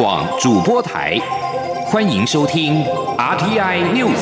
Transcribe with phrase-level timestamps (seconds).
[0.00, 1.18] 广主播台，
[1.84, 2.82] 欢迎收听
[3.18, 4.16] RTI News。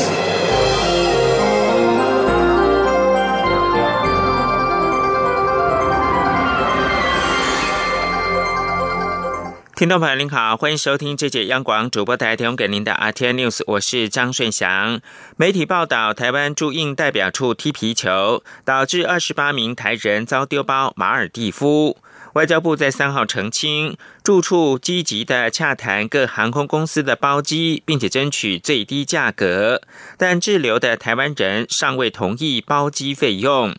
[9.76, 15.00] 听众朋友您好，欢迎收听这节央广主播台提供给您的 RTI News，我是张顺祥。
[15.36, 21.98] 媒体报道，台湾驻印代表处踢皮球，导致二十八名台人遭丢包马尔蒂夫。
[22.38, 29.82] 外交部在三号澄清，住处积极的洽谈各航空公司的包机，并且争取最低价格，
[30.16, 33.74] 但滞留的台湾人尚未同意包机费用。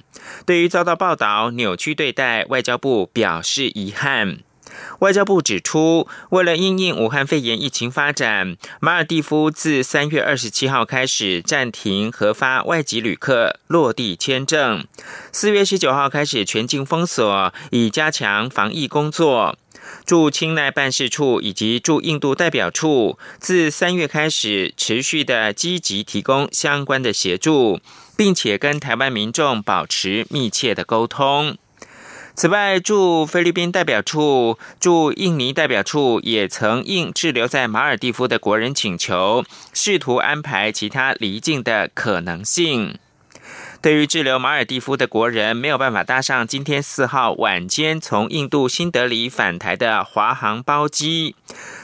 [0.46, 4.40] 对于遭到报道扭曲对待，外交部表示遗憾。
[5.00, 14.86] 外交部指出，为了应应武汉肺炎疫情发展，马尔蒂夫自三月二十七号开始暂停核发外籍旅客落地签证，
[15.32, 19.58] 四月十九号开始全境封锁，以加强防疫工作。
[20.06, 27.80] 驻清奈办事处以及驻印度代表处自三月开始持续的积极提供相关的协助，
[28.18, 31.58] 并且跟台湾民众保持密切的沟通。
[32.40, 42.98] 此外，驻菲律宾代表处、驻印尼代表处也曾应滞留在马尔蒂夫的国人请求，试图安排其他离境的可能性。
[43.82, 51.36] 对于滞留马尔蒂夫的国人没有办法搭上今天四号晚间从印度新德里返台的华航包机，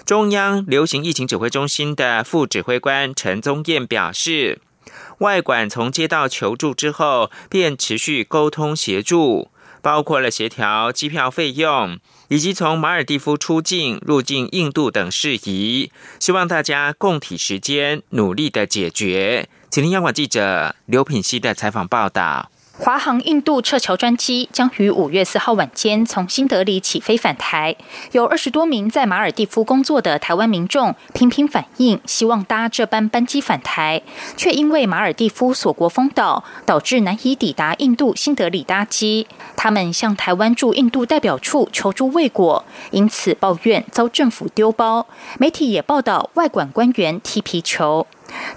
[0.06, 4.62] 中央流行疫情指挥中心的副指挥官陈宗彦表示，
[5.18, 9.50] 外管从接到求助之后，便持续沟通协助。
[9.86, 19.48] 包括了协调机票费用，以及从马尔蒂夫出境、入境印度等事宜，希望大家共体时间，努力的解决。
[19.70, 22.50] 请听央广记者刘品溪的采访报道。
[22.78, 27.74] 华航印度撤侨专机将于五月四号晚间从新德里起飞返台，
[28.12, 34.02] 有二十多名在马尔蒂夫工作的台湾民众频频反映，希望搭这班班机返台，
[34.36, 39.26] 却因为马尔蒂夫锁国封岛，导致难以抵达印度新德里搭机。
[39.56, 45.08] 他们向台湾驻印度代表处求助未果，因此抱怨遭政府丢包。
[45.40, 48.06] 媒体也报道外管官员踢皮球。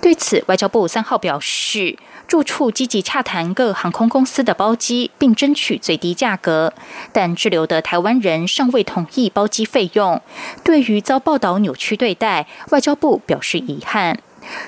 [0.01, 1.97] 对此，外交部三号表示。
[2.29, 6.75] 住处积极洽谈各航空公司的包机，并争取最低价格，
[7.11, 10.21] 但滞留的台湾人尚未同意包机费用。
[10.63, 14.21] 对于遭报道扭曲对待，外交部表示遗憾。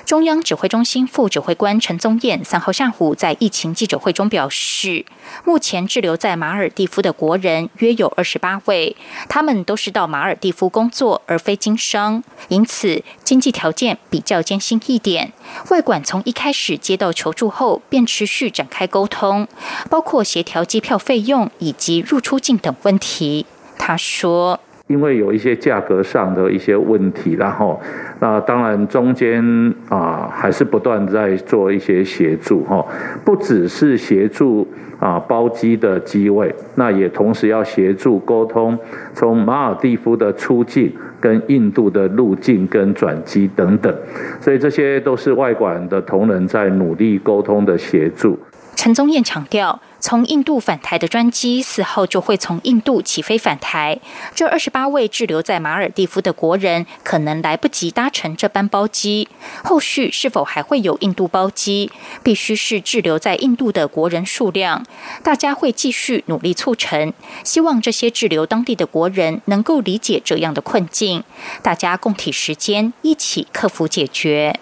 [0.05, 5.05] 中央指挥中心副指挥官陈宗彦三号下午在疫情记者会中表示，
[5.45, 8.95] 目前滞留在马尔蒂夫的国人约有二十八位，
[9.29, 15.31] 他们都是到马尔蒂夫工作而非经商，因此经济条件比较艰辛一点。
[15.69, 19.47] 外管从一开始接到求助后，便持续展开沟通，
[19.89, 23.45] 包括协调机票费用以及入出境等问题。
[23.77, 24.59] 他说。
[24.91, 27.79] 因为有一些价格上的一些问题，然后
[28.19, 29.41] 那当然中间
[29.87, 32.85] 啊还是不断在做一些协助哈，
[33.23, 34.67] 不只是协助
[34.99, 38.77] 啊包机的机位，那也同时要协助沟通
[39.13, 40.91] 从马尔蒂夫的出境
[41.21, 43.95] 跟印度的入境跟转机等等，
[44.41, 48.37] 所以这些都是外管的同仁在努力沟通的协助。
[48.75, 49.79] 陈宗彦强调。
[50.03, 53.99] 从印度返台的专机四号就会从印度起飞返台，
[54.33, 59.29] 这二十八位滞留在马尔蒂夫的国人可能来不及搭乘这班包机。
[59.63, 61.91] 后续是否还会有印度包机，
[62.23, 64.83] 必须是滞留在印度的国人数量。
[65.21, 71.23] 大家会继续努力促成，希望这些滞留当地的国人能够理解这样的困境，
[71.61, 74.59] 大家共体时间，一起克服解决。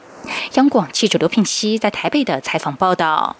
[0.55, 3.37] 央广记者刘品熙在台北的采访报道。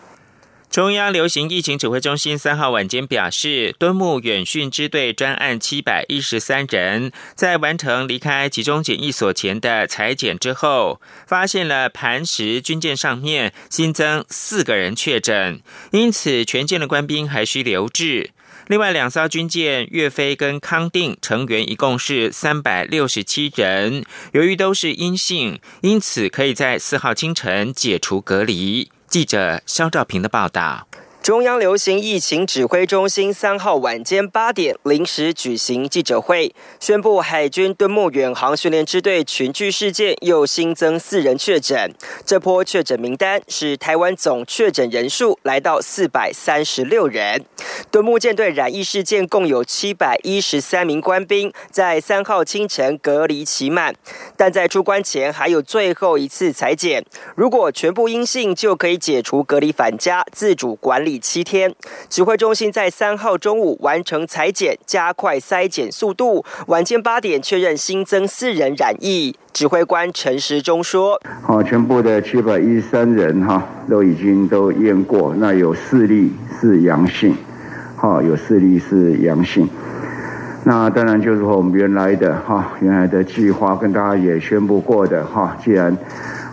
[0.69, 15.59] 中央流行疫情指挥中心三号晚间表示，敦睦远训支队专案七百一十三人，在完成离开集中检疫所前的裁剪之后，发现了磐石军舰上面新增四个人确诊，
[15.91, 18.29] 因此全舰的官兵还需留置。
[18.67, 28.91] 另外两艘军舰岳飞跟康定成员一共是三百六十七人，由于都是阴性，因此可以在四号清晨解除隔离。
[29.09, 30.87] 记者肖兆平的报道。
[31.21, 41.93] 中央流行疫情指挥中心三号晚间八点临时举行记者会，宣布海军敦睦远航训练支队群聚事件又新增四人确诊。
[42.25, 47.43] 这波确诊名单使台湾总确诊人数来到四百三十六人。
[47.91, 53.93] 敦睦舰队染疫事件共有七百一十三名官兵在三号清晨隔离期满，
[54.37, 57.05] 但在出关前还有最后一次裁剪，
[57.35, 61.08] 如果全部阴性就可以解除隔离返家，自主管理。
[61.09, 61.73] 第七天。
[62.07, 66.45] 指挥中心在三号中午完成裁剪，加快筛检速度。
[66.67, 69.35] 晚间八点确认新增四人染疫。
[69.51, 77.35] 指挥官陈时中说：“好，全部的七百一十三人哈都已经都验过，那有四例是阳性，
[77.95, 79.67] 好，有四例是阳性。
[80.63, 85.97] 那当然就是我们原来的哈原来的计划跟大家也宣布过的哈，既然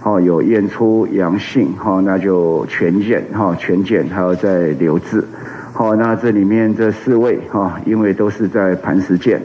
[0.07, 5.25] 哦有验出阳性哈，那就全检哈全检还要再留置。
[5.73, 9.43] 好，那这里面这四位哈，因为都是在磐石舰。”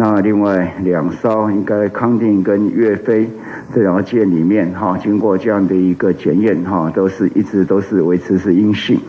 [0.00, 3.28] 那另外两艘应该康定跟岳飞
[3.74, 9.00] 这两个舰里面哈，经过这样的一个检验哈，都是一直都是维持是阴性，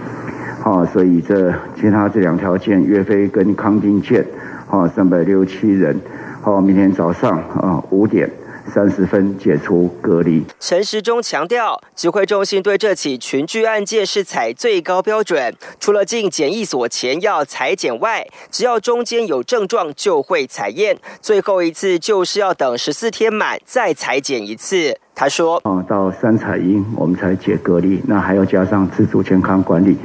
[0.59, 4.25] 好，所以这其他这两条舰岳飞跟康定舰，
[4.65, 5.95] 好三百六七人，
[6.41, 8.27] 好，明天早上啊五点。
[8.69, 10.43] 三十分解除隔离。
[10.59, 24.97] 陈时中强调，指挥中心对这起群聚案件是采最高标准，除了进检疫所前要裁剪外，只要中间有症状就会采验，最后一次就是要等十四天满再裁剪一次。
[25.15, 29.97] 他说：“哦，到三采阴我们才解隔离，那还要加上自主健康管理，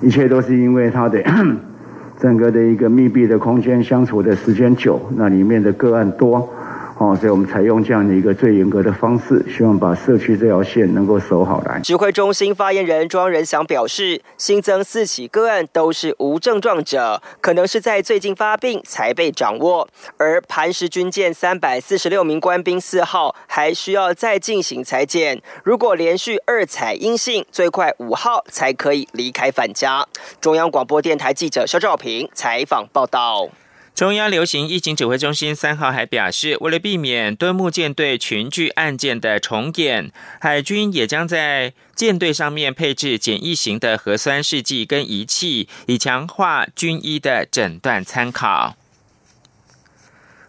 [0.00, 1.22] 一切都是因为他的
[2.18, 6.48] 整个的一个密闭的空间相处的时间久，那里面的个案多。”
[7.16, 11.80] 所以我们采用这样的一个最严格的方式，希望把社区这条线能够守好来。
[11.80, 19.88] 指挥中心发言人庄仁祥表示，新增四起个案都是无症状者，可能是在最近发病才被掌握。
[20.18, 30.06] 而磐石军舰三百四十六名官兵四号还需要再进行裁剪，如果连续二采阴性，最快五号才可以离开返家。
[30.40, 33.48] 中央广播电台记者肖兆平采访报道。
[33.94, 40.10] 中央流行疫情指挥中心三号还表示，为了避免敦睦舰队群聚案件的重演，
[40.40, 48.74] 海军也将在舰队上面配置简易型的核酸试剂跟仪器，以强化军医的诊断参考。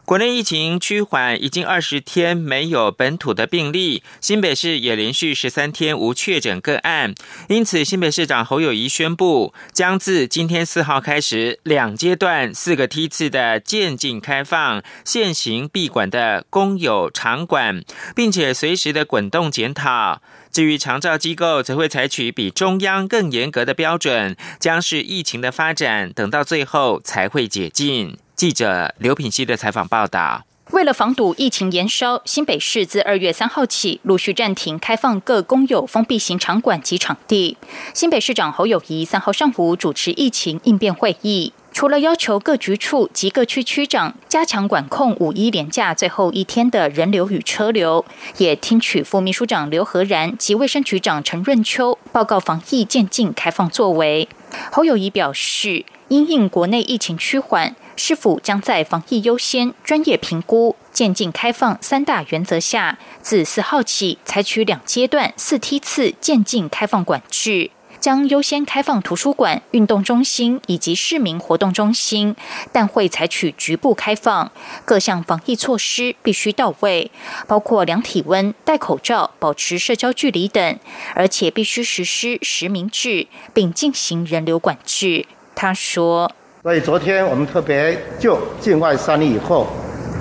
[0.05, 7.15] 国内疫情趋缓，已经二十天没有本土的病例，新北市也连续十三天无确诊个案，
[7.49, 17.83] 因此新北市长侯友谊宣布，将自今天四号开始，两阶段四个梯次的渐进开放现行闭馆的公有场馆，
[18.15, 20.21] 并且随时的滚动检讨。
[20.51, 28.15] 至于长照机构，则会采取比中央更严格的标准，将是疫情的发展，等到最后才会解禁。
[28.35, 37.55] 记者刘品希的采访报道：为了防堵疫情延烧，新北市自二月三号起陆续暂停开放各公有封闭型场馆及场地。
[37.93, 48.03] 新北市长侯友谊三号上午主持疫情应变会议，除了要求各局处及各区区长加强管控五一连假最后一天的人流与车流，
[48.39, 54.27] 也听取副秘书长刘和然及卫生局长陈润秋报告防疫渐进开放作为。
[54.73, 57.75] 侯友谊表示，因应国内疫情趋缓。
[57.97, 67.71] 是否将在防疫优先、专业评估、渐进开放三大原则下，自四号起采取两阶段、四梯次渐进开放管制，
[68.01, 72.35] 将优先开放图书馆、运动中心以及市民活动中心，
[72.73, 74.51] 但会采取局部开放。
[74.83, 77.09] 各项防疫措施必须到位，
[77.47, 80.77] 包括量体温、戴口罩、保持社交距离等，
[81.13, 85.25] 而且必须实施实名制，并进行人流管制。
[85.55, 86.29] 他说。
[86.61, 89.67] 所以昨天我们特别就境外三例以后，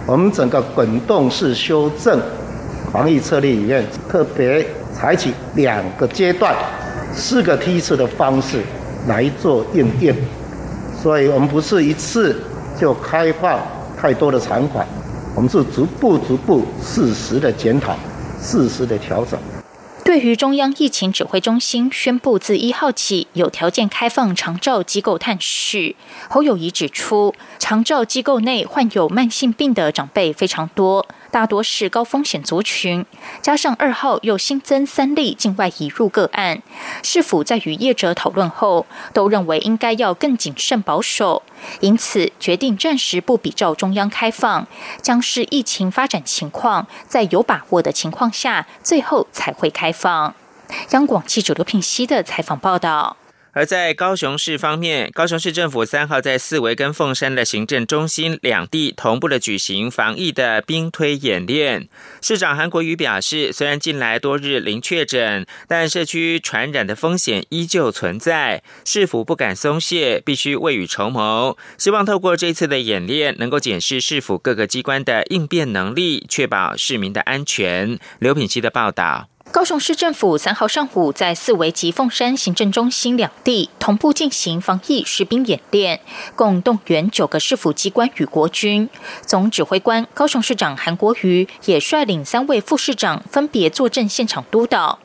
[0.06, 2.20] 我们整个滚动式修正
[2.92, 6.54] 防疫策略里面，特别采取两个阶段、
[7.14, 8.62] 四个梯次的方式
[9.09, 10.14] 来做应变。
[11.02, 12.37] 所以我们不是一次
[12.78, 13.59] 就开放
[13.99, 14.87] 太多的场馆，
[15.35, 17.97] 我们是逐步、逐步、适时的检讨、
[18.40, 19.38] 适时的调整。
[20.14, 25.97] 对于中央疫情指挥中心宣布自一号起有条件开放长照机构探视，
[26.30, 31.04] 侯友谊指出，长照机构内患有慢性病的长辈非常多。
[31.35, 33.05] 大多是高风险族群，
[33.43, 36.62] 加上二号又新增三例境外移入个案，
[37.03, 41.43] 是否在与业者讨论后，都认为应该要更谨慎保守，
[41.81, 44.69] 因此决定暂时不比照中央开放，
[45.03, 50.37] 将是疫情发展情况在有把握的情况下，最后才会开放。
[50.91, 53.17] 央广记者刘品熙的采访报道。
[53.54, 61.88] 而在高雄市方面，高雄市政府三号在四维跟凤山的行政中心两地同步的举行防疫的兵推演练。
[62.20, 71.56] 市长韩国瑜表示，虽然近来多日零确诊，但社区传染的风险依旧存在，市府不敢松懈，必须未雨绸缪。
[71.78, 78.00] 希望透过这次的演练，能够检视市府各个机关的应变能力，确保市民的安全。
[78.18, 79.34] 刘品希的报道。
[79.54, 86.00] 高雄市政府三号上午在四维及凤山行政中心两地同步进行防疫实兵演练，
[86.34, 88.90] 共动员九个市府机关与国军。
[89.25, 94.99] 总指挥官高雄市长韩国瑜也率领三位副市长分别坐镇现场督导。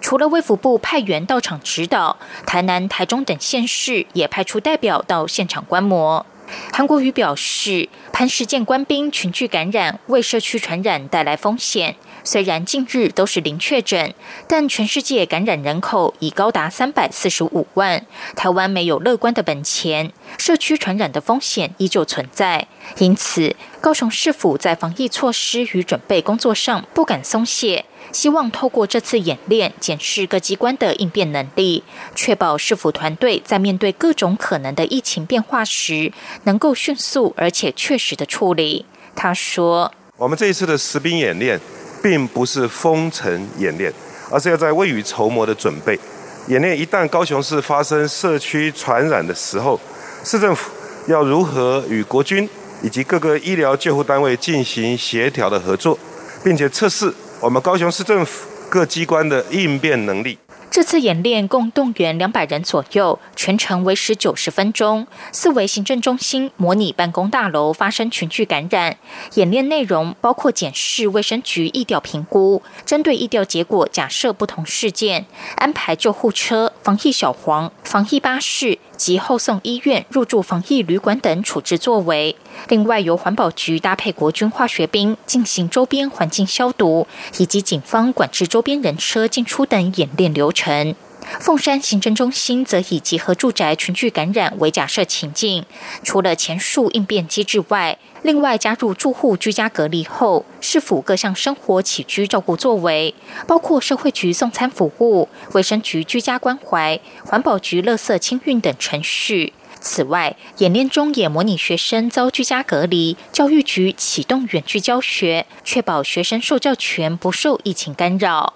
[0.00, 6.24] 除了卫福部派员到场指导，台南、台中等县市也派出代表到现场观摩。
[6.72, 11.96] 韩国瑜表示，潘事件官兵群聚感染，为社区传染带来风险。
[12.26, 14.12] 虽然近日都是零确诊，
[14.48, 18.04] 但全世界感染人口已高达三百四十五万，
[18.34, 22.66] 台湾没有乐观的本钱，社区传染的风险依旧存在。
[22.98, 31.84] 因此，高雄市府在防疫措施与准备工作上不敢松懈，希望透过这次演练，检视各机关的应变能力，
[32.16, 38.84] 确保市府团队在面对各种可能的疫情变化时，能够迅速而且确实的处理。
[39.14, 41.60] 他说：“我们这一次的实兵演练。”
[42.06, 43.92] 并不是封城演练，
[44.30, 45.98] 而是要在未雨绸缪的准备。
[46.46, 49.80] 演练一旦高雄市发生社区传染的时候，
[50.22, 50.70] 市政府
[51.08, 52.48] 要如何与国军
[52.80, 55.98] 以及各个医疗救护单位进行协调的合作，
[56.44, 60.38] 并且测试我们高雄市政府各机关的应变能力。
[60.76, 65.06] 这次演练共动员两百人左右，全程为时九十分钟。
[65.32, 68.98] 四维行政中心模拟办公大楼发生群聚感染，
[69.36, 75.24] 演练内容包括检视卫生局疫调评估，针对疫调结果假设不同事件，
[75.56, 82.36] 安排救护车、防疫小黄、防疫巴士及后送医院、入住防疫旅馆等处置作为。
[82.68, 87.06] 另外，由环保局搭配国军化学兵进行周边环境消毒，
[87.38, 90.94] 以及警方管制周边人车进出等演练流程。
[91.40, 95.64] 凤山行政中心则以集合住宅群聚感染为假设情境，
[96.04, 103.14] 除了前述应变机制外，另外加入住户居家隔离后是否各项生活起居照顾作为，
[103.46, 109.52] 包括社会局送餐服务、卫生局居家关怀、环保局垃圾清运等程序。
[109.78, 118.54] 此外，演练中也模拟学生遭居家隔离，教育局启动远距教学，确保学生受教权不受疫情干扰。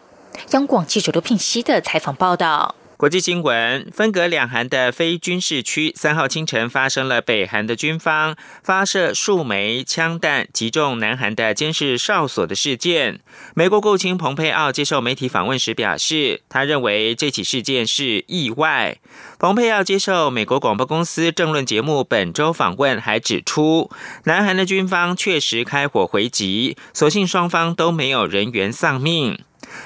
[0.51, 2.75] 央广记者刘聘熙的采访报道。
[3.01, 13.21] 国际新闻：分隔两韩的非军事区，三号清晨发生了北韩的军方发射数枚枪弹击中南韩的监视哨所的事件。
[13.55, 18.99] 美国国务卿蓬佩奥接受媒体访问时表示，他认为这起事件是意外。
[19.39, 23.91] 蓬佩奥接受美国广播公司政论节目本周访问，还指出，
[24.25, 29.39] 南韩的军方确实开火回击，所幸双方都没有人员丧命。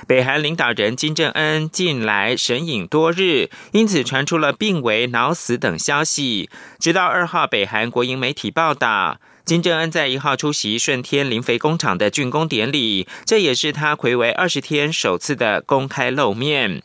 [0.07, 6.49] 北韩领导人金正恩近来神隐多日，因此传出了病危、脑死等消息。
[6.79, 16.83] 直到二号，北韩国营媒体报道，金正恩在一号出席顺天磷肥工厂的竣工典礼，这也是他魁违二十天首次的公开露面。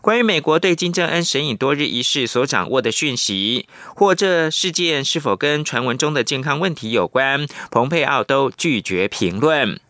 [0.00, 9.80] 关于美国对金正恩神隐多日一事所掌握的讯息，或这事件是否跟传闻中的健康问题有关，蓬佩奥都拒绝评论。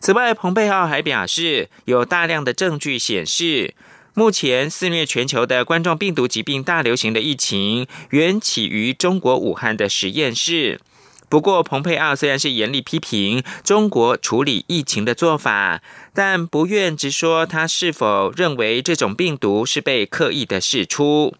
[0.00, 3.74] 此外，蓬佩奥还表示，有大量的证据显示，
[4.14, 10.80] 目前肆虐全球的冠状病毒疾病大流行的疫情，源起于中国武汉的实验室。
[11.28, 15.82] 不过，蓬佩奥虽然是严厉批评中国处理疫情的做法，
[16.14, 21.34] 但不愿直说他是否认为这种病毒是被刻意的释出。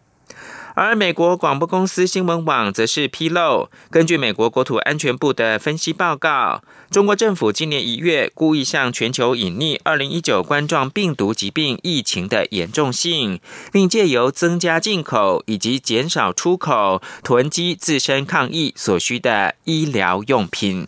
[0.81, 13.41] 而美国广播公司新闻网则是披露，根据美国国土安全部的分析报告，中国政府今年一月故意向全球隐匿二零一九冠状病毒疾病疫情的严重性，
[13.73, 20.87] 并借由增加进口以及减少出口，囤积自身抗疫所需的医疗用品。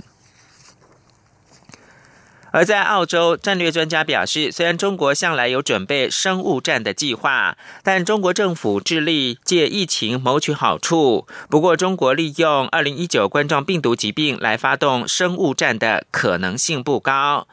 [2.53, 11.27] 而在澳洲，战略专家表示，虽然中国向来有准备生物战的计划，但中国政府致力借疫情谋取好处。
[11.49, 17.47] 不过，中国利用二零一九冠状病毒疾病来发动生物战的可能性不高。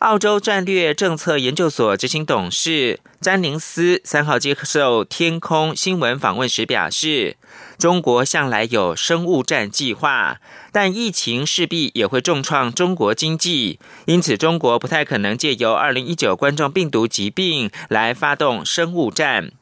[0.00, 7.36] 澳洲战略政策研究所执行董事詹宁斯三号接受天空新闻访问时表示，
[7.78, 10.38] 中国向来有生物战计划，
[10.72, 19.52] 但疫情势必也会重创中国经济，因此中国不太可能借由二零一九冠状病毒疾病来发动生物战。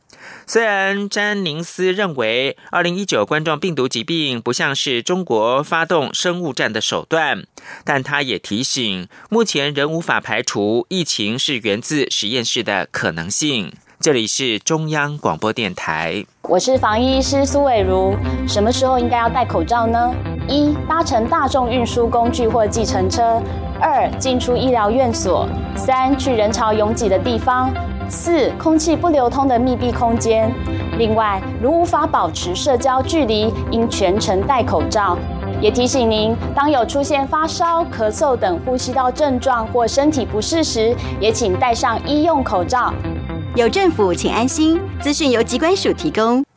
[0.47, 7.45] 虽然詹宁斯认为，二零一九冠状病毒疾病不像是中国发动生物战的手段，
[7.85, 13.73] 但他也提醒，目前仍无法排除疫情是源自实验室的可能性。
[14.01, 18.17] 这里是中央广播电台，我是防疫医师苏伟如。
[18.47, 20.15] 什么时候应该要戴口罩呢？
[20.49, 23.41] 一、搭乘大众运输工具或计程车。
[23.81, 27.71] 二、进出医疗院所；三、去人潮拥挤的地方；
[28.09, 30.53] 四、空气不流通的密闭空间。
[30.99, 35.17] 另外，如无法保持社交距离，应全程戴口罩。
[35.61, 42.93] 也提醒您，当有出现发烧、咳嗽等呼吸道症状或身体不适时，也请戴上医用口罩。
[43.55, 44.81] 有政府，请安心。
[45.01, 46.48] 资讯由机关署提供。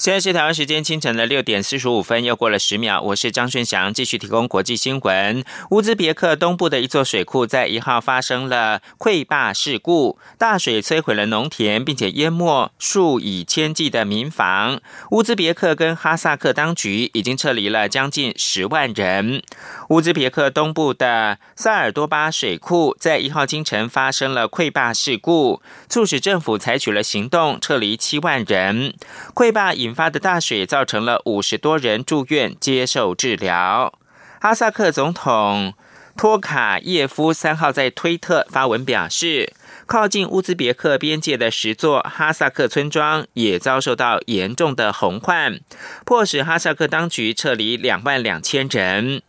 [0.00, 3.02] 现在是台湾时间清晨的六点四十五分，又过了十秒。
[3.02, 5.44] 我是张顺祥，继续提供国际新闻。
[5.72, 14.80] 乌兹别克东部的一座水库在一号发生了溃坝事故，大水摧毁了农田，并且淹没数以千计的民房。
[15.10, 19.42] 乌兹别克跟哈萨克当局已经撤离了将近十万人。
[19.90, 28.94] 乌兹别克东部的萨尔多巴水库在一号清晨发生了溃坝事故，促使政府采取了行动，撤离七万人。
[29.34, 33.92] 溃坝引引发的大水造成了五十多人住院接受治疗。
[34.40, 35.74] 哈萨克总统
[36.16, 39.52] 托卡耶夫三号在推特发文表示，
[39.86, 45.58] 靠近乌兹别克边界的十座哈萨克村庄也遭受到严重的洪患，
[46.06, 49.20] 迫使哈萨克当局撤离两万两千人。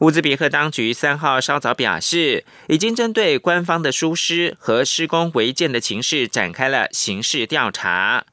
[0.00, 8.24] 乌兹别克当局三号稍早表示，已经针对官方的疏失和施工违建的情势展开了刑事调查。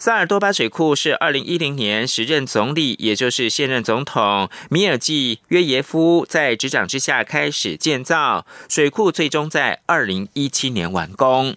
[0.00, 11.54] 萨尔多巴水库是二零一零年时任总理，也就是现任总统米尔季约耶夫在执掌之下开始建造水库，最终在二零一七年完工。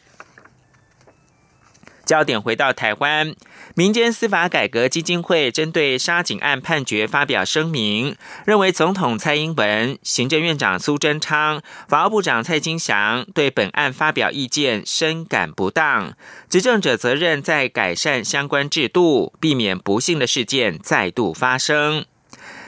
[2.05, 3.33] 焦点回到台湾。
[3.75, 8.15] 民间司法改革基金会针对沙井案判决发表声明，
[8.45, 16.13] 认为总统蔡英文、行政院长苏贞昌、法务部长蔡金祥对本案发表意见深感不当，
[16.47, 22.05] 执政者责任在改善相关制度，避免不幸的事件再度发生。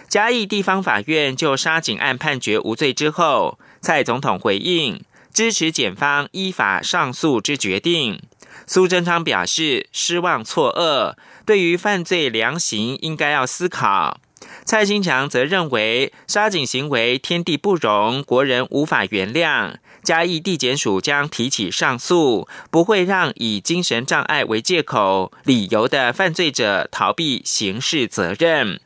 [0.09, 8.23] 嘉义地方法院就沙井案判决无罪之后，蔡总统回应支持检方依法上诉之决定。
[8.67, 14.19] 苏贞昌表示失望错愕，对于犯罪量刑应该要思考。
[14.63, 19.75] 蔡新强则认为杀警行为天地不容，国人无法原谅。
[20.03, 28.79] 嘉义地检署将提起上诉，不会让以精神障碍为借口、理由的犯罪者逃避刑事责任。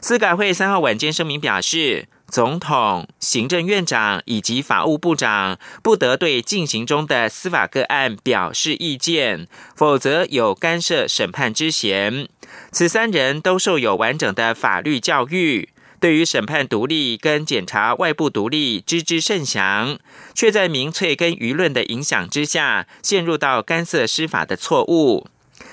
[0.00, 2.08] 司改会三号晚间声明表示。
[2.36, 12.28] 总统、行政院长以及法务部长不得对进行中的司法个案表示意见，否则有干涉审判之嫌。
[12.70, 19.98] 此三人都受有完整的法律教育，对于审判独立跟检察外部独立知之甚详，
[20.34, 25.26] 却在民粹跟舆论的影响之下，陷入到干涉司法的错误。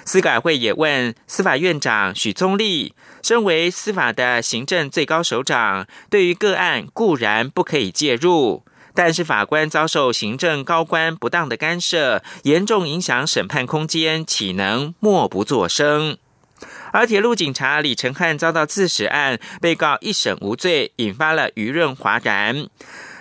[0.05, 2.93] 司改会也问司法院长许宗立。
[3.21, 16.17] 身为司法的行政最高首长，对于个案固然不可以介入，但是法官遭受行政高官不当的干涉，严重影响审判空间，岂能默不作声？
[16.91, 22.67] 而铁路警察李成汉遭到自死案，被告一审无罪，引发了舆论哗然。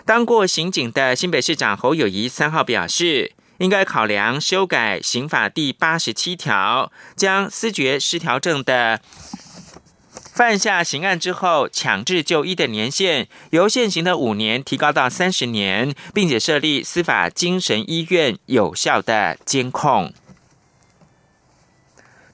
[0.05, 9.01] 当过刑警的新北市长侯友谊三号表示，应该考量修改刑法第八十七条，将思觉失调症的。
[10.35, 20.13] 犯下刑案之后，强制就医的年限由现行的五年提高到三十年，并且设立司法精神医院有效的监控。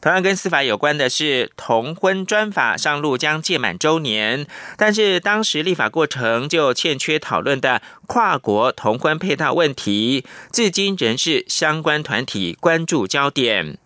[0.01, 13.79] 同样跟司法有关的是，同婚专法上路将届满周年，但是当时立法过程就欠缺讨论的跨国同婚配套问题，至今仍是相关团体关注焦点。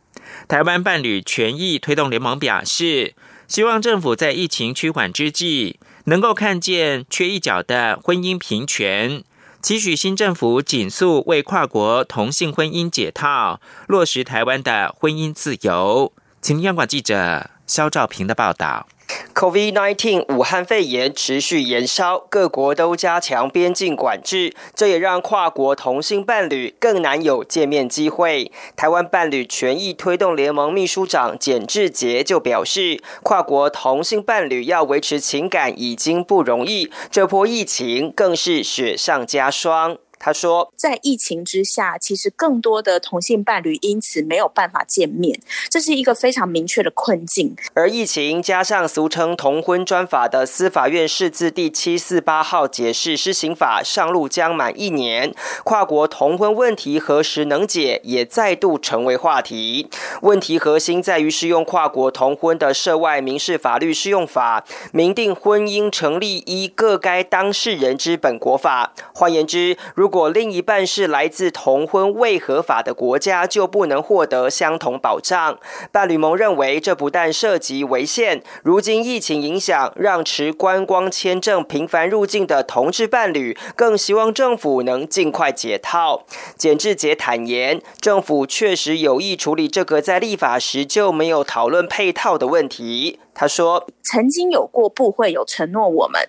[0.49, 3.15] 台湾伴侣权益推动联盟表示。
[3.49, 9.23] 希望政府在疫情趋缓之际，能够看见缺一角的婚姻平权，
[9.63, 16.13] 期许新政府紧速为跨国同性婚姻解套，落实台湾的婚姻自由。
[16.41, 18.87] 请央广记者肖兆平的报道。
[19.35, 28.53] COVID-19 武汉肺炎持续延烧，各国都加强边境管制，这也让跨国同性伴侣更难有见面机会。
[28.77, 39.97] 台湾伴侣权益推动联盟秘书长简志杰就表示，跨国同性伴侣要维持情感已经不容易，这波疫情更是雪上加霜。
[40.25, 47.57] 他说，在疫情之下，其实更多的同性伴侣因此没有办法见面，这是一个非常明确的困境。
[47.75, 59.91] 而疫情加上俗称同婚专法的司法院释字第七四八号解释施行法上路将满一年，跨国同婚问题何时能解，也再度成为话题。
[60.21, 68.95] 问题核心在于适用跨国同婚的涉外民事法律适用法，明定婚姻成立依各该当事人之本国法。
[69.13, 75.59] 换言之，如果另一半是来自同婚未合法的国家，就不能获得相同保障。
[75.91, 86.25] 伴侣盟认为，这不但涉及违宪，如今疫情影响，让持观光签证频繁入境的同志伴侣，更希望政府能尽快解套。
[86.59, 93.19] 简志杰坦言，政府确实有意处理这个在立法时就没有讨论配套的问题。
[93.43, 96.23] 他说：“曾经有过部会有承诺我们，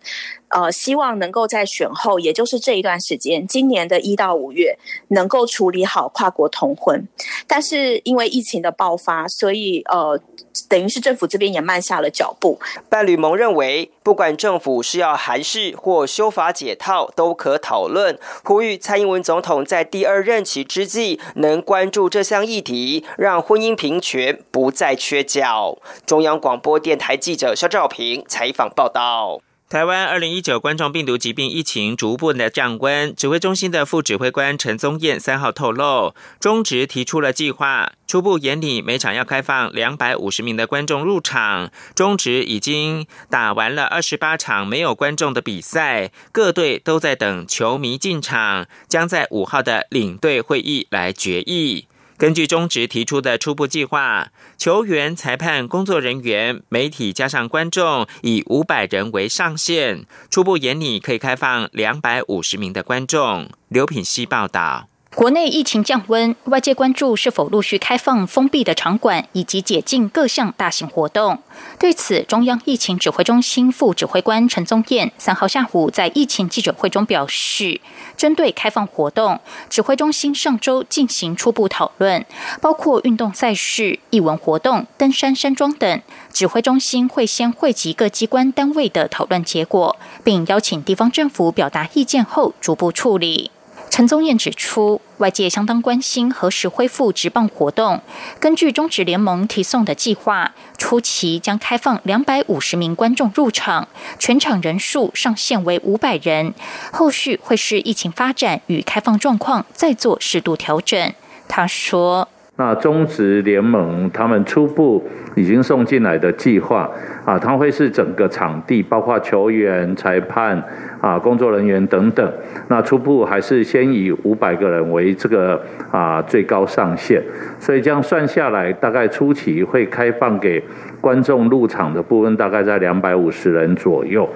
[0.47, 7.07] 呃，希望能够在选后，也就是这一段时间，今年的一到五月，能够处理好跨国同婚。
[7.45, 10.19] 但是因为疫情的爆发，所以呃，
[10.67, 12.59] 等于是政府这边也慢下了脚步。
[12.89, 18.17] 伴侣盟认为，不管政府是要函释或修法解套，都可讨论。
[18.43, 26.93] 呼吁蔡英文总统在第二任期之际，能关注这项议题，让婚姻平权不再缺角。”中央广播电。
[27.03, 29.41] 台记者肖照平采访报道：
[29.73, 33.15] 台湾二零一九冠状病毒疾病疫情逐步的降温。
[33.15, 41.71] 指挥中心的副指挥官陈宗彦三号透露，中职提出了计划，初步眼里每场要开放两百五十名的观众入场。
[41.95, 51.87] 中职已经打完了二十八场没有观众的比赛，各队都在等球迷进场，将在五号的领队会议来决议。
[52.23, 60.05] 根据中职提出的初步计划，球员、裁判、工作人员、媒体加上观众，以五百人为上限。
[60.29, 63.49] 初步眼里可以开放两百五十名的观众。
[63.67, 64.87] 刘品希报道。
[65.15, 71.37] 国内疫情降温，外界关注是否陆续开放封闭的场馆以及解禁各项大型活动。
[71.77, 77.79] 对此，中央疫情指挥中心副指挥官陈宗彦三号下午在疫情记者会中表示，
[78.17, 82.25] 针对开放活动，指挥中心上周进行初步讨论，
[82.59, 86.01] 包括运动赛事、艺文活动、登山山庄等。
[86.33, 93.51] 指挥中心会先汇集各机关单位的讨论结果，并邀请地方政府表达意见后，逐步处理。
[93.95, 98.01] 陈宗彦指出，外界相当关心何时恢复直棒活动。
[98.39, 106.55] 根据中职联盟提送的计划，初期将开放两百五十名观众入场，全场人数上限为五百人。
[106.91, 111.13] 后续会视疫情发展与开放状况再做适度调整。
[111.47, 112.27] 他说。
[112.55, 115.03] 那中职联盟他们初步
[115.35, 116.87] 已经送进来的计划
[117.25, 120.63] 啊，它会是整个场地，包括球员、裁判
[121.03, 122.33] 啊、工作人员等等。
[122.69, 125.61] 那初步还是先以五百个人为这个
[125.91, 127.21] 啊最高上限，
[127.59, 130.63] 所以这样算下来，大概初期会开放给
[131.01, 134.29] 观众入场的部分，大概在两百五十人左右。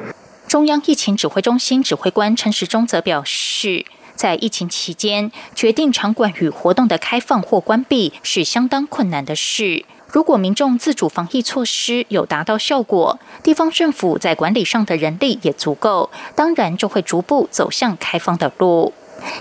[0.45, 3.85] 中央疫情指挥中心指挥官陈时中则表示。
[4.17, 9.85] 在疫情期间，决定场馆与活动的开放或关闭是相当困难的事。
[10.11, 18.93] 如果民众自主防疫措施有达到效果，地方政府在管理上的人力也足够，当然就会逐步走向开放的路。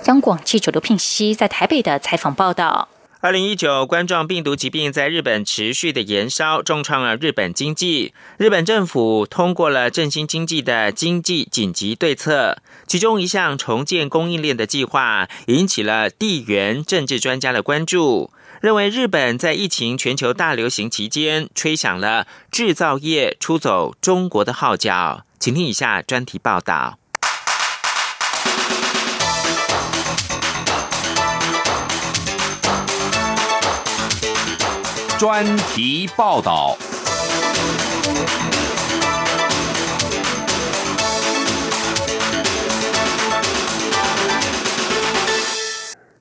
[0.06, 2.88] 央广记者刘聘熙在台北的采访报道。
[3.20, 8.12] 二零一九冠状病毒疾病在日本持续的延烧，重创了日本经济。
[8.36, 25.24] 日本政府通过了振兴经济的经济紧急对策，其中一项重建供应链的计划引起了地缘政治专家的关注，认为日本在疫情全球大流行期间吹响了制造业出走中国的号角。
[25.38, 26.98] 请听以下专题报道。
[35.18, 36.76] 专题报道。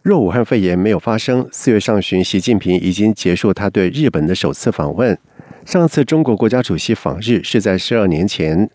[0.05, 5.17] 若武汉肺炎没有发生，四月上旬，习近平已经结束他对日本的首次访问。
[5.65, 8.69] 上次中国国家主席访日是在十二年前。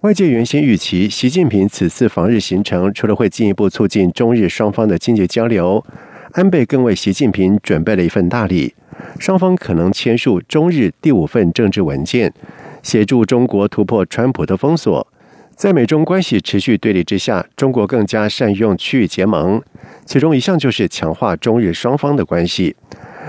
[0.00, 5.86] 外界原先预期，习近平此次访日行程除了会进一步促进中日双方的经济交流，
[6.32, 8.74] 安倍更为习近平准备了一份大礼。
[9.20, 12.34] 双方可能签署中日第五份政治文件，
[12.82, 15.06] 协助中国突破川普的封锁。
[15.54, 19.62] 在美中关系持续对立之下，中国更加善用区域结盟，
[20.06, 22.74] 其中一项就是强化中日双方的关系。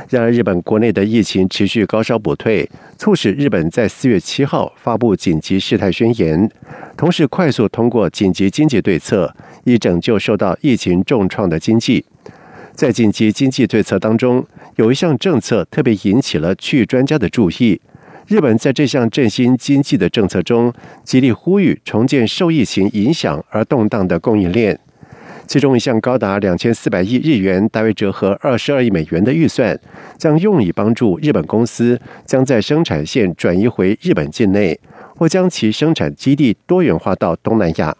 [0.09, 6.49] 然而，日本国内的疫情持续高烧不退，促使日本在四月七号发布紧急事态宣言，
[6.95, 12.05] 同时快速通过紧急经济对策，以拯救受到疫情重创的经济。
[12.73, 17.81] 在紧急经济对策当中，有一项政策特别引起了区域专家的注意。
[18.27, 20.71] 日本在这项振兴经济的政策中，
[21.03, 24.79] 极力呼吁重建受疫情影响而动荡的供应链。
[25.47, 29.79] 其中一项高达两千四百亿日元，大约折合二十二亿美元的预算，
[30.17, 34.79] 将用以帮助日本公司将在生产线转移回日本境内，
[35.15, 37.95] 或将其生产基地多元化到东南亚。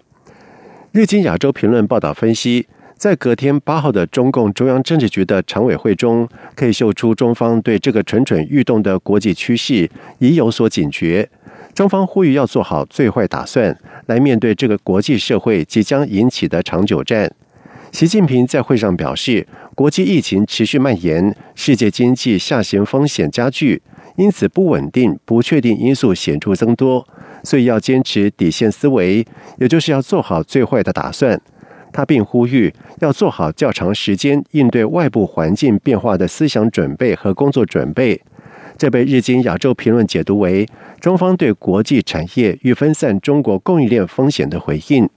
[0.91, 2.67] 日经亚洲评论报道分析。
[2.97, 11.29] 在隔天八号的中共中央政治局的常委会中，可以嗅出中方对这个蠢蠢欲动的国际趋势已有所警觉。
[11.77, 17.31] 中方呼吁要做好最坏打算，来面对这个国际社会即将引起的长久战。
[17.91, 23.83] 习近平在会上表示，国际疫情持续蔓延，世界经济下行风险加剧，
[24.15, 27.07] 因此不稳定、不确定因素显著增多，
[27.43, 29.23] 所以要坚持底线思维，
[29.59, 31.39] 也就是要做好最坏的打算。
[31.93, 38.19] 他并呼吁要做好较长时间应对外部环境变化的思想准备和工作准备。
[38.77, 40.67] 这被日经亚洲评论解读为
[40.99, 45.09] 中方对国际产业与分散中国供应链风险的回应。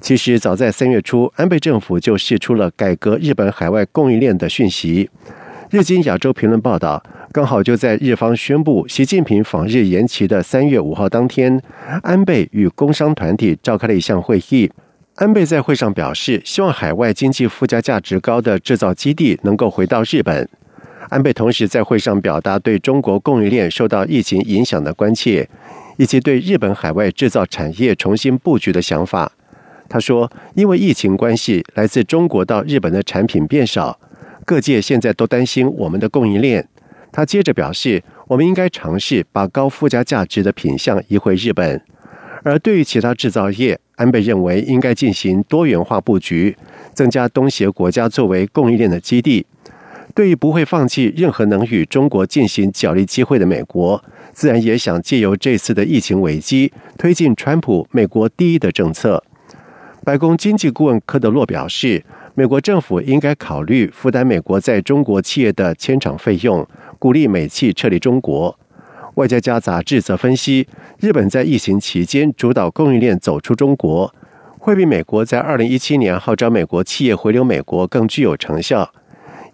[0.00, 5.08] 其实，早在三月初，安倍政府就释出了改革日本海外供应链的讯息。
[5.70, 11.62] 日经亚洲评论报道，刚好就在日方宣布习近平访日延期的三月五号当天，
[12.02, 14.70] 安倍与工商团体召开了一项会议。
[15.14, 20.48] 安倍在会上表示，希望海外经济附加价值高的制造基地能够回到日本。
[21.08, 25.48] 安倍同时在会上表达对中国供应链受到疫情影响的关切，
[25.96, 29.32] 以及对日本海外制造产业重新布局的想法。
[29.88, 33.98] 他说：“因为疫情关系，来自中国到日本的产品变少，
[34.46, 36.66] 各界现在都担心我们的供应链。”
[37.12, 41.78] 他接着表示：“我们应该尝试把高附加价值的品项移回日本。”
[42.42, 46.56] 而对于其他制造业，安倍认为应该进行多元化布局，
[46.94, 49.44] 增加东协国家作为供应链的基地。
[50.14, 59.22] 对于不会放弃任何能与中国进行角力机会的美国，自然也想借由这次的疫情危机，推进川普“美国第一”的政策。
[60.04, 66.66] 白宫经济顾问科德洛表示，美国政府应该考虑负担美国在中国企业的迁厂费用，
[66.98, 68.58] 鼓励美企撤离中国。
[69.14, 70.66] 外交家杂志则分析，
[70.98, 74.14] 日本在疫情期间主导供应链走出中国，
[74.58, 78.92] 会比美国在二零一七年号召美国企业回流美国更具有成效。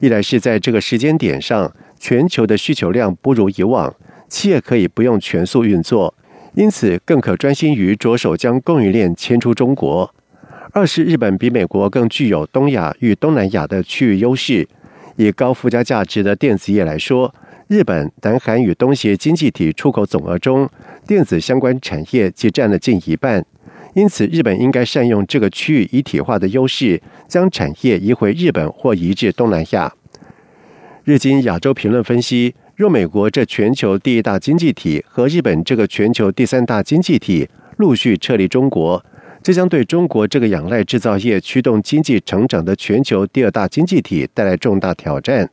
[0.01, 3.93] 一来是在这个时间点上，全球的需求量不如以往，
[4.29, 6.15] 企业可以不用全速运作，
[6.55, 10.15] 因此更可专心于着手将供应链迁出中国。
[10.73, 14.69] 二是日本比美国更具有东亚与东南亚的区域优势，
[15.17, 17.35] 以高附加价值的电子业来说。
[17.67, 20.69] 日本、南韩与东协经济体出口总额中，
[21.07, 23.45] 电子相关产业即占了近一半。
[23.99, 29.93] 因此，日本应该善用这个区域一体化的优势，将产业移回日本或移至东南亚。
[31.03, 39.05] 日经亚洲评论分析：若美国这全球第一大经济体和日本这个全球第三大经济体陆续撤离中国，
[39.43, 45.51] 这将对中国这个仰赖制造业驱动经济成长的全球第二大经济体带来重大挑战。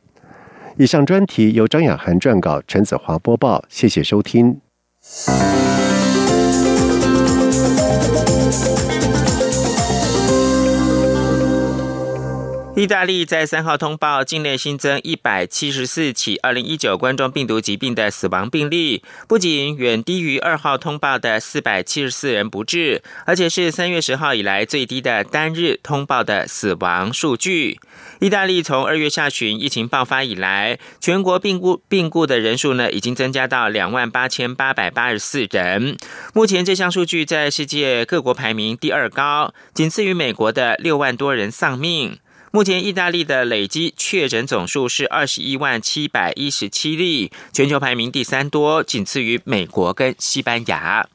[0.76, 3.64] 以上专题由张雅涵撰稿，陈子华播报。
[3.68, 4.60] 谢谢收听。
[8.48, 9.05] Thank you.
[12.76, 27.80] 意大利在三号通报境内新增一百七十四起二零一九冠状病毒疾病的死亡病例，不仅远低于二号通报的四百七十四人不治，而且是三月十号以来最低的单日通报的死亡数据。
[28.20, 35.96] 意大利从二月下旬疫情爆发以来，全国病故病故的人数呢，已经增加到两万八千八百八十四人。
[36.34, 42.18] 目前这项数据在世界各国排名第二高，仅次于美国的六万多人丧命。
[42.56, 51.06] 目前，意大利的累积确诊总数是二十一万七百一十七例，全球排名第三多，仅次于美国跟西班牙。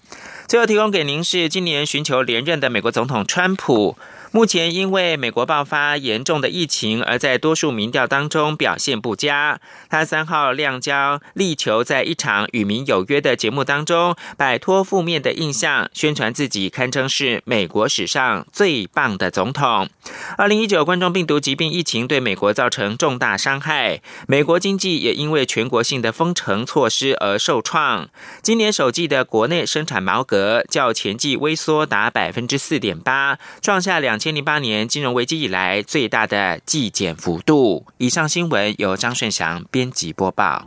[0.47, 3.97] 最后提供给您是今年寻求连任的美国总统川普。
[4.34, 9.60] 目前因为美国爆发严重的疫情，而在多数民调当中表现不佳。
[9.89, 19.89] 他三号亮交，力求在一场与民有约的节目当中摆脱负面的印象，宣传自己堪称是美国史上最棒的总统。
[20.38, 28.08] 二零一九冠状病毒疾病疫情对美国造成重大伤害，美国经济也因为全国性的封城措施而受创。
[28.41, 34.20] 今年首季的国内生产毛额较前季微缩达百分之四点八，创下两。
[34.21, 37.88] 千零八年金融危机以来最大的季减幅度。
[37.97, 40.63] 以上新闻由张顺祥编辑播报。